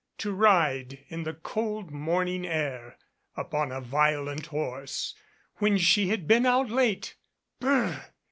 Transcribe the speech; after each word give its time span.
To 0.17 0.31
ride 0.31 1.05
in 1.09 1.25
the 1.25 1.35
cold 1.35 1.91
morning 1.91 2.43
air 2.43 2.97
upon 3.37 3.71
a 3.71 3.79
violent 3.79 4.47
horse 4.47 5.13
when 5.57 5.77
she 5.77 6.07
had 6.07 6.27
been 6.27 6.47
out 6.47 6.71
late 6.71 7.17